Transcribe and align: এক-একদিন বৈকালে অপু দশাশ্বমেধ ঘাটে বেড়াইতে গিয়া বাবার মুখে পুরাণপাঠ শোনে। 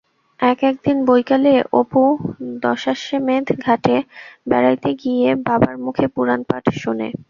এক-একদিন 0.39 0.97
বৈকালে 1.07 1.53
অপু 1.79 2.03
দশাশ্বমেধ 2.63 3.45
ঘাটে 3.65 3.95
বেড়াইতে 4.49 4.89
গিয়া 5.01 5.31
বাবার 5.47 5.75
মুখে 5.85 6.05
পুরাণপাঠ 6.15 6.63
শোনে। 6.81 7.07